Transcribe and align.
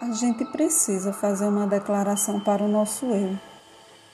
a 0.00 0.12
gente 0.12 0.46
precisa 0.46 1.12
fazer 1.12 1.46
uma 1.46 1.66
declaração 1.66 2.40
para 2.40 2.64
o 2.64 2.68
nosso 2.68 3.04
eu, 3.04 3.38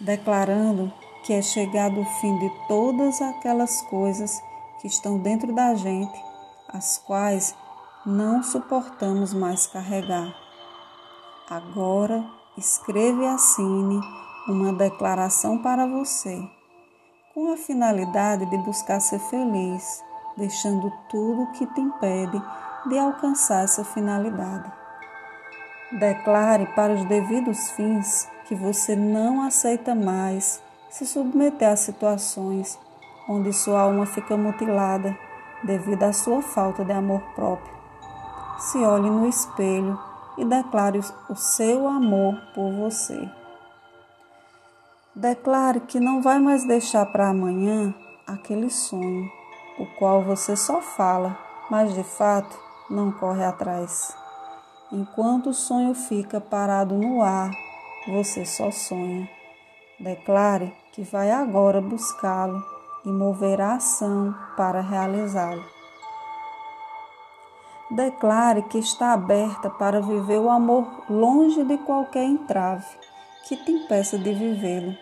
declarando 0.01 0.93
que 1.25 1.33
é 1.33 1.41
chegado 1.41 2.01
o 2.01 2.05
fim 2.21 2.37
de 2.41 2.51
todas 2.67 3.23
aquelas 3.23 3.83
coisas 3.83 4.43
que 4.81 4.89
estão 4.89 5.17
dentro 5.19 5.55
da 5.55 5.77
gente, 5.77 6.21
as 6.69 6.99
quais 6.99 7.55
não 8.05 8.43
suportamos 8.43 9.33
mais 9.33 9.69
carregar. 9.69 10.35
Agora, 11.49 12.25
escreva 12.59 13.23
e 13.23 13.27
assine 13.29 14.01
uma 14.49 14.73
declaração 14.73 15.59
para 15.63 15.87
você, 15.87 16.37
com 17.33 17.53
a 17.53 17.57
finalidade 17.57 18.45
de 18.47 18.59
buscar 18.59 18.99
ser 18.99 19.21
feliz, 19.21 20.03
deixando 20.37 20.93
tudo 21.09 21.53
que 21.53 21.65
te 21.65 21.81
impede 21.81 22.43
de 22.89 22.99
alcançar 22.99 23.63
essa 23.63 23.85
finalidade. 23.85 24.86
Declare 25.93 26.67
para 26.75 26.93
os 26.93 27.05
devidos 27.05 27.71
fins 27.71 28.29
que 28.47 28.55
você 28.55 28.97
não 28.97 29.43
aceita 29.43 29.95
mais 29.95 30.61
se 30.91 31.07
submeter 31.07 31.69
a 31.69 31.77
situações 31.77 32.79
onde 33.29 33.53
sua 33.53 33.83
alma 33.83 34.05
fica 34.07 34.37
mutilada 34.37 35.17
devido 35.63 36.03
à 36.03 36.13
sua 36.13 36.43
falta 36.43 36.85
de 36.85 36.93
amor 36.93 37.21
próprio. 37.35 37.75
Se 38.59 38.79
olhe 38.79 39.11
no 39.11 39.29
espelho 39.29 39.99
e 40.37 40.45
declare 40.45 41.01
o 41.29 41.35
seu 41.37 41.87
amor 41.87 42.37
por 42.55 42.73
você. 42.73 43.29
Declare 45.15 45.81
que 45.81 45.99
não 45.99 46.21
vai 46.21 46.39
mais 46.39 46.67
deixar 46.67 47.07
para 47.07 47.29
amanhã 47.29 47.95
aquele 48.27 48.71
sonho, 48.71 49.31
o 49.79 49.87
qual 49.99 50.23
você 50.23 50.57
só 50.57 50.81
fala, 50.81 51.39
mas 51.71 51.95
de 51.95 52.03
fato 52.03 52.59
não 52.91 53.11
corre 53.13 53.45
atrás. 53.45 54.26
Enquanto 54.93 55.51
o 55.51 55.55
sonho 55.55 55.95
fica 55.95 56.41
parado 56.41 56.95
no 56.95 57.21
ar, 57.21 57.51
você 58.07 58.45
só 58.47 58.71
sonha. 58.71 59.29
Declare 59.99 60.73
que 60.93 61.03
vai 61.03 61.33
agora 61.33 61.81
buscá-lo 61.81 62.63
e 63.05 63.09
mover 63.09 63.61
a 63.61 63.75
ação 63.75 64.33
para 64.57 64.81
realizá-lo. 64.81 65.65
Declare 67.91 68.63
que 68.63 68.79
está 68.79 69.13
aberta 69.13 69.69
para 69.71 70.01
viver 70.01 70.39
o 70.39 70.49
amor 70.49 70.87
longe 71.11 71.65
de 71.65 71.79
qualquer 71.79 72.25
entrave 72.25 72.87
que 73.49 73.57
te 73.57 73.73
impeça 73.73 74.17
de 74.17 74.33
vivê-lo. 74.33 74.97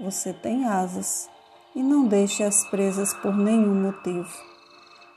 Você 0.00 0.32
tem 0.32 0.64
asas 0.64 1.30
e 1.72 1.82
não 1.82 2.04
deixe-as 2.04 2.64
presas 2.64 3.14
por 3.14 3.36
nenhum 3.36 3.82
motivo. 3.82 4.32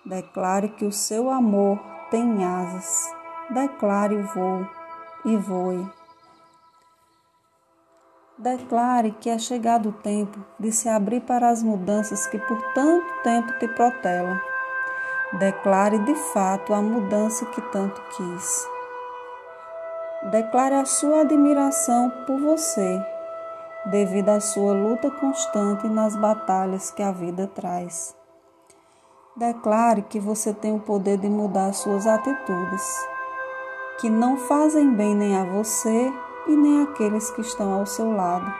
Declare 0.05 0.69
que 0.69 0.85
o 0.85 0.91
seu 0.91 1.31
amor 1.31 1.79
tem 2.11 2.43
asas 2.43 3.16
declare 3.49 4.13
o 4.13 4.23
voo 4.23 4.67
e 5.23 5.37
voe. 5.37 5.89
Declare 8.37 9.11
que 9.11 9.29
é 9.29 9.39
chegado 9.39 9.89
o 9.89 9.93
tempo 9.93 10.37
de 10.59 10.71
se 10.71 10.89
abrir 10.89 11.21
para 11.21 11.49
as 11.49 11.63
mudanças 11.63 12.27
que 12.27 12.37
por 12.37 12.61
tanto 12.73 13.05
tempo 13.23 13.51
te 13.57 13.67
protelam. 13.69 14.39
Declare 15.39 15.97
de 15.99 16.13
fato 16.33 16.73
a 16.73 16.81
mudança 16.81 17.45
que 17.47 17.61
tanto 17.71 18.01
quis. 18.15 18.67
Declare 20.29 20.75
a 20.75 20.85
sua 20.85 21.21
admiração 21.21 22.11
por 22.25 22.39
você, 22.39 23.01
devido 23.85 24.29
à 24.29 24.39
sua 24.39 24.73
luta 24.73 25.09
constante 25.09 25.87
nas 25.87 26.15
batalhas 26.15 26.91
que 26.91 27.01
a 27.01 27.11
vida 27.11 27.47
traz. 27.47 28.15
Declare 29.35 30.01
que 30.03 30.19
você 30.19 30.53
tem 30.53 30.75
o 30.75 30.79
poder 30.79 31.17
de 31.17 31.29
mudar 31.29 31.73
suas 31.73 32.05
atitudes 32.05 33.16
que 33.97 34.09
não 34.09 34.37
fazem 34.37 34.93
bem 34.93 35.15
nem 35.15 35.35
a 35.35 35.43
você 35.43 36.13
e 36.47 36.55
nem 36.55 36.83
àqueles 36.83 37.31
que 37.31 37.41
estão 37.41 37.73
ao 37.73 37.85
seu 37.85 38.11
lado. 38.11 38.53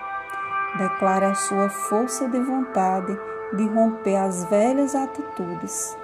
Declare 0.78 1.26
a 1.26 1.36
sua 1.36 1.70
força 1.70 2.28
de 2.28 2.40
vontade 2.40 3.18
de 3.56 3.68
romper 3.68 4.16
as 4.16 4.44
velhas 4.46 4.96
atitudes. 4.96 5.96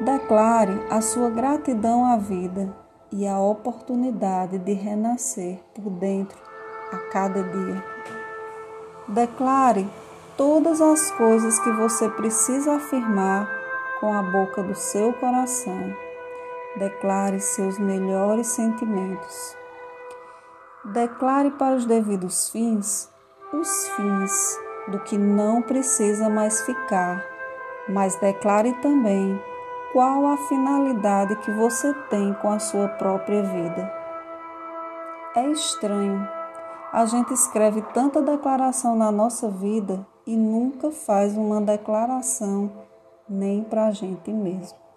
Declare 0.00 0.80
a 0.90 1.00
sua 1.00 1.28
gratidão 1.28 2.04
à 2.04 2.16
vida 2.16 2.74
e 3.12 3.26
a 3.26 3.38
oportunidade 3.38 4.58
de 4.58 4.72
renascer 4.72 5.60
por 5.74 5.90
dentro 5.90 6.38
a 6.92 6.96
cada 7.10 7.42
dia. 7.42 7.84
Declare 9.08 9.86
todas 10.36 10.80
as 10.80 11.10
coisas 11.12 11.58
que 11.60 11.70
você 11.72 12.08
precisa 12.10 12.76
afirmar 12.76 13.48
com 14.00 14.12
a 14.12 14.22
boca 14.22 14.62
do 14.62 14.74
seu 14.74 15.12
coração 15.14 16.07
declare 16.76 17.40
seus 17.40 17.78
melhores 17.78 18.48
sentimentos. 18.48 19.56
Declare 20.84 21.50
para 21.52 21.76
os 21.76 21.84
devidos 21.84 22.50
fins 22.50 23.10
os 23.52 23.88
fins 23.88 24.58
do 24.88 24.98
que 25.00 25.16
não 25.16 25.62
precisa 25.62 26.28
mais 26.28 26.60
ficar, 26.62 27.24
mas 27.88 28.16
declare 28.16 28.72
também 28.82 29.40
qual 29.92 30.26
a 30.26 30.36
finalidade 30.36 31.36
que 31.36 31.50
você 31.50 31.94
tem 32.10 32.34
com 32.34 32.50
a 32.50 32.58
sua 32.58 32.88
própria 32.88 33.42
vida. 33.42 33.92
É 35.34 35.46
estranho. 35.50 36.28
A 36.92 37.04
gente 37.06 37.32
escreve 37.32 37.82
tanta 37.94 38.22
declaração 38.22 38.96
na 38.96 39.10
nossa 39.10 39.50
vida 39.50 40.06
e 40.26 40.36
nunca 40.36 40.90
faz 40.90 41.36
uma 41.36 41.60
declaração 41.60 42.70
nem 43.28 43.62
para 43.62 43.86
a 43.86 43.90
gente 43.90 44.30
mesmo. 44.30 44.87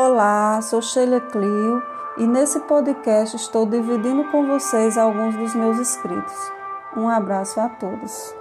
Olá, 0.00 0.62
sou 0.62 0.80
Sheila 0.80 1.20
Clio 1.20 1.82
e 2.16 2.24
nesse 2.24 2.60
podcast 2.60 3.34
estou 3.34 3.66
dividindo 3.66 4.22
com 4.30 4.46
vocês 4.46 4.96
alguns 4.96 5.34
dos 5.34 5.56
meus 5.56 5.76
escritos. 5.76 6.52
Um 6.96 7.08
abraço 7.08 7.58
a 7.58 7.68
todos. 7.68 8.32